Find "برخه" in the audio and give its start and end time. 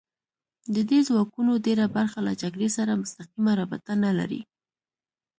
1.97-2.19